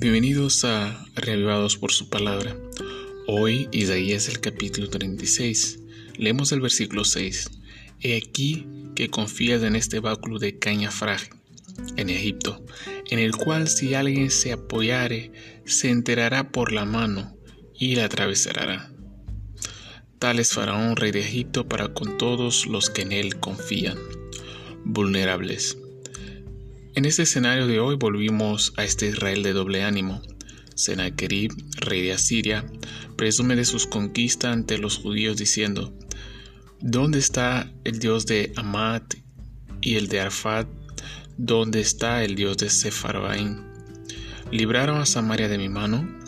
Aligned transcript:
Bienvenidos 0.00 0.64
a 0.64 1.04
Reavivados 1.16 1.76
por 1.76 1.90
su 1.90 2.08
palabra. 2.08 2.56
Hoy 3.26 3.68
Isaías 3.72 4.28
el 4.28 4.38
capítulo 4.38 4.88
36. 4.88 5.80
Leemos 6.16 6.52
el 6.52 6.60
versículo 6.60 7.04
6. 7.04 7.50
He 8.00 8.16
aquí 8.16 8.64
que 8.94 9.10
confías 9.10 9.64
en 9.64 9.74
este 9.74 9.98
báculo 9.98 10.38
de 10.38 10.56
caña 10.56 10.92
frágil 10.92 11.30
en 11.96 12.10
Egipto, 12.10 12.64
en 13.10 13.18
el 13.18 13.34
cual 13.34 13.66
si 13.66 13.94
alguien 13.94 14.30
se 14.30 14.52
apoyare, 14.52 15.32
se 15.64 15.90
enterará 15.90 16.52
por 16.52 16.70
la 16.70 16.84
mano 16.84 17.36
y 17.74 17.96
la 17.96 18.04
atravesará. 18.04 18.92
Tal 20.20 20.38
es 20.38 20.52
Faraón, 20.52 20.94
rey 20.94 21.10
de 21.10 21.22
Egipto, 21.22 21.66
para 21.66 21.92
con 21.92 22.18
todos 22.18 22.66
los 22.68 22.88
que 22.88 23.02
en 23.02 23.10
él 23.10 23.40
confían, 23.40 23.98
vulnerables. 24.84 25.76
En 26.98 27.04
este 27.04 27.22
escenario 27.22 27.68
de 27.68 27.78
hoy 27.78 27.94
volvimos 27.94 28.72
a 28.76 28.82
este 28.82 29.06
Israel 29.06 29.44
de 29.44 29.52
doble 29.52 29.84
ánimo. 29.84 30.20
Sennacherib, 30.74 31.52
rey 31.76 32.02
de 32.02 32.12
Asiria, 32.12 32.66
presume 33.14 33.54
de 33.54 33.64
sus 33.64 33.86
conquistas 33.86 34.52
ante 34.52 34.78
los 34.78 34.96
judíos 34.98 35.36
diciendo, 35.36 35.96
¿Dónde 36.80 37.20
está 37.20 37.72
el 37.84 38.00
Dios 38.00 38.26
de 38.26 38.52
Amat 38.56 39.14
y 39.80 39.94
el 39.94 40.08
de 40.08 40.22
Arfad? 40.22 40.66
¿Dónde 41.36 41.78
está 41.78 42.24
el 42.24 42.34
Dios 42.34 42.56
de 42.56 42.68
Sepharvaim? 42.68 43.62
¿Libraron 44.50 45.00
a 45.00 45.06
Samaria 45.06 45.46
de 45.46 45.58
mi 45.58 45.68
mano? 45.68 46.18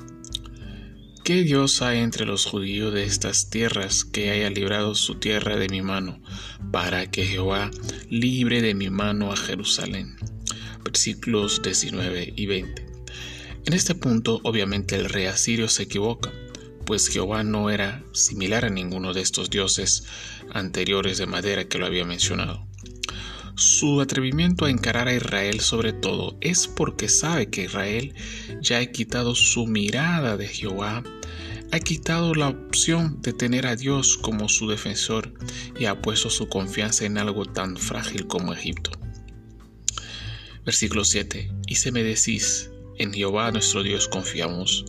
¿Qué 1.25 1.43
Dios 1.43 1.83
hay 1.83 1.99
entre 1.99 2.27
los 2.27 2.45
judíos 2.45 2.95
de 2.95 3.03
estas 3.03 3.51
tierras 3.51 4.05
que 4.05 4.31
haya 4.31 4.51
librado 4.51 4.95
su 4.95 5.17
tierra 5.17 5.57
de 5.57 5.69
mi 5.69 5.83
mano, 5.83 6.23
para 6.71 7.11
que 7.11 7.27
Jehová 7.27 7.73
libre 8.09 8.63
de 8.63 8.75
mi 8.75 8.89
mano 8.89 9.33
a 9.33 9.37
Jerusalén? 9.37 10.15
Versículos 10.85 11.63
19 11.63 12.33
y 12.37 12.47
20. 12.47 12.87
En 13.67 13.73
este 13.75 13.95
punto, 13.95 14.41
obviamente, 14.43 14.97
el 14.97 15.09
rey 15.09 15.27
asirio 15.27 15.69
se 15.69 15.83
equivoca, 15.83 16.33
pues 16.87 17.09
Jehová 17.09 17.45
no 17.45 17.71
era 17.71 18.03
similar 18.13 18.65
a 18.65 18.71
ninguno 18.71 19.13
de 19.13 19.21
estos 19.21 19.51
dioses 19.51 20.05
anteriores 20.53 21.19
de 21.19 21.27
madera 21.27 21.69
que 21.69 21.79
lo 21.79 21.87
había 21.87 22.05
mencionado. 22.05 22.67
Su 23.55 24.01
atrevimiento 24.01 24.65
a 24.65 24.71
encarar 24.71 25.09
a 25.09 25.15
Israel 25.15 25.61
sobre 25.61 25.93
todo 25.93 26.39
es 26.41 26.67
porque 26.67 27.09
sabe 27.09 27.51
que 27.51 27.65
Israel 27.65 28.15
ya 28.61 28.79
ha 28.79 28.87
quitado 28.87 29.35
su 29.35 29.67
mirada 29.67 30.37
de 30.37 30.49
Jehová, 30.49 31.05
ha 31.71 31.79
quitado 31.79 32.35
la 32.35 32.49
opción 32.49 33.21
de 33.21 33.33
tener 33.33 33.67
a 33.67 33.77
Dios 33.77 34.17
como 34.17 34.49
su 34.49 34.67
defensor 34.67 35.35
y 35.79 35.85
ha 35.85 36.01
puesto 36.01 36.31
su 36.31 36.49
confianza 36.49 37.05
en 37.05 37.19
algo 37.19 37.45
tan 37.45 37.77
frágil 37.77 38.27
como 38.27 38.55
Egipto. 38.55 39.00
Versículo 40.65 41.05
7. 41.05 41.51
Y 41.67 41.77
se 41.77 41.93
me 41.93 42.03
decís, 42.03 42.71
en 42.99 43.13
Jehová 43.13 43.51
nuestro 43.51 43.83
Dios 43.83 44.09
confiamos. 44.09 44.85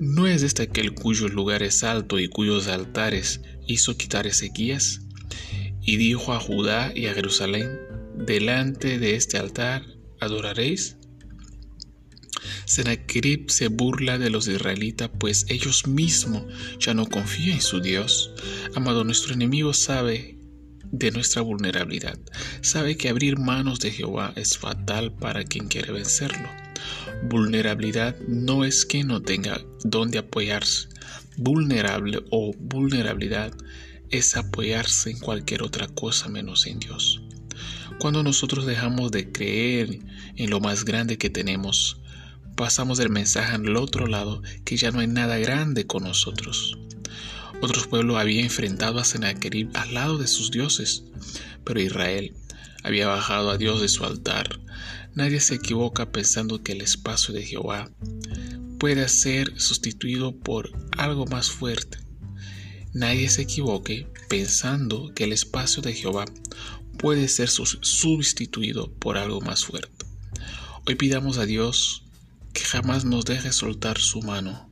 ¿No 0.00 0.26
es 0.26 0.42
este 0.42 0.64
aquel 0.64 0.94
cuyo 0.94 1.28
lugar 1.28 1.62
es 1.62 1.84
alto 1.84 2.18
y 2.18 2.28
cuyos 2.28 2.66
altares 2.66 3.40
hizo 3.66 3.96
quitar 3.96 4.26
Ezequías? 4.26 5.02
Y 5.82 5.96
dijo 5.96 6.32
a 6.32 6.40
Judá 6.40 6.92
y 6.94 7.06
a 7.06 7.14
Jerusalén, 7.14 7.78
delante 8.16 8.98
de 8.98 9.16
este 9.16 9.38
altar 9.38 9.84
adoraréis. 10.20 10.96
Sennacherib 12.64 13.50
se 13.50 13.68
burla 13.68 14.18
de 14.18 14.30
los 14.30 14.48
israelitas, 14.48 15.10
pues 15.18 15.46
ellos 15.48 15.86
mismos 15.86 16.44
ya 16.78 16.94
no 16.94 17.06
confían 17.06 17.56
en 17.56 17.60
su 17.60 17.80
Dios. 17.80 18.30
Amado, 18.74 19.04
nuestro 19.04 19.34
enemigo 19.34 19.74
sabe 19.74 20.38
de 20.92 21.10
nuestra 21.10 21.42
vulnerabilidad. 21.42 22.18
Sabe 22.60 22.96
que 22.96 23.08
abrir 23.08 23.38
manos 23.38 23.80
de 23.80 23.90
Jehová 23.90 24.32
es 24.36 24.56
fatal 24.56 25.12
para 25.12 25.42
quien 25.42 25.66
quiere 25.66 25.92
vencerlo. 25.92 26.48
Vulnerabilidad 27.28 28.16
no 28.28 28.64
es 28.64 28.86
que 28.86 29.02
no 29.02 29.22
tenga 29.22 29.60
dónde 29.82 30.18
apoyarse. 30.18 30.88
Vulnerable 31.36 32.20
o 32.30 32.52
vulnerabilidad 32.58 33.52
es 34.10 34.36
apoyarse 34.36 35.10
en 35.10 35.18
cualquier 35.18 35.62
otra 35.62 35.88
cosa 35.88 36.28
menos 36.28 36.66
en 36.66 36.78
Dios. 36.78 37.22
Cuando 37.98 38.22
nosotros 38.22 38.66
dejamos 38.66 39.10
de 39.10 39.32
creer 39.32 40.00
en 40.36 40.50
lo 40.50 40.60
más 40.60 40.84
grande 40.84 41.18
que 41.18 41.30
tenemos, 41.30 42.00
pasamos 42.56 42.98
el 43.00 43.08
mensaje 43.08 43.54
al 43.54 43.76
otro 43.76 44.06
lado 44.06 44.42
que 44.64 44.76
ya 44.76 44.90
no 44.90 45.00
hay 45.00 45.06
nada 45.06 45.38
grande 45.38 45.86
con 45.86 46.04
nosotros. 46.04 46.76
Otros 47.62 47.86
pueblos 47.86 48.16
habían 48.16 48.46
enfrentado 48.46 48.98
a 48.98 49.04
Sennacherib 49.04 49.70
al 49.74 49.94
lado 49.94 50.18
de 50.18 50.26
sus 50.26 50.50
dioses, 50.50 51.04
pero 51.62 51.80
Israel 51.80 52.34
había 52.82 53.06
bajado 53.06 53.50
a 53.50 53.56
Dios 53.56 53.80
de 53.80 53.86
su 53.86 54.04
altar. 54.04 54.58
Nadie 55.14 55.38
se 55.38 55.54
equivoca 55.54 56.10
pensando 56.10 56.60
que 56.64 56.72
el 56.72 56.80
espacio 56.80 57.32
de 57.32 57.44
Jehová 57.46 57.88
puede 58.80 59.08
ser 59.08 59.60
sustituido 59.60 60.36
por 60.36 60.72
algo 60.98 61.24
más 61.26 61.52
fuerte. 61.52 61.98
Nadie 62.94 63.28
se 63.28 63.42
equivoque 63.42 64.08
pensando 64.28 65.12
que 65.14 65.22
el 65.22 65.32
espacio 65.32 65.82
de 65.82 65.94
Jehová 65.94 66.24
puede 66.98 67.28
ser 67.28 67.48
sustituido 67.48 68.92
por 68.92 69.16
algo 69.16 69.40
más 69.40 69.64
fuerte. 69.64 70.04
Hoy 70.84 70.96
pidamos 70.96 71.38
a 71.38 71.46
Dios 71.46 72.02
que 72.52 72.64
jamás 72.64 73.04
nos 73.04 73.24
deje 73.24 73.52
soltar 73.52 73.98
su 73.98 74.20
mano 74.20 74.71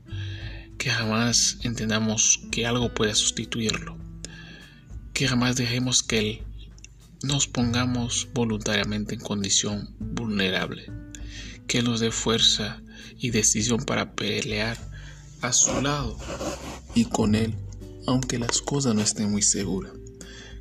que 0.81 0.89
jamás 0.89 1.59
entendamos 1.63 2.41
que 2.51 2.65
algo 2.65 2.95
pueda 2.95 3.15
sustituirlo, 3.15 3.99
que 5.13 5.29
jamás 5.29 5.57
dejemos 5.57 6.03
que 6.03 6.19
Él 6.19 6.43
nos 7.23 7.47
pongamos 7.47 8.29
voluntariamente 8.33 9.15
en 9.15 9.21
condición 9.21 9.95
vulnerable, 9.99 10.91
que 11.67 11.83
nos 11.83 12.01
dé 12.01 12.11
fuerza 12.11 12.81
y 13.19 13.29
decisión 13.29 13.85
para 13.85 14.15
pelear 14.15 14.79
a 15.43 15.53
su 15.53 15.83
lado 15.83 16.17
y 16.95 17.05
con 17.05 17.35
Él, 17.35 17.55
aunque 18.07 18.39
las 18.39 18.63
cosas 18.63 18.95
no 18.95 19.03
estén 19.03 19.31
muy 19.31 19.43
seguras. 19.43 19.93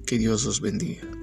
Que 0.05 0.17
Dios 0.17 0.45
os 0.45 0.59
bendiga. 0.59 1.18